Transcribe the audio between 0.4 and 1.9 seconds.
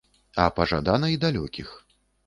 А пажадана і далёкіх.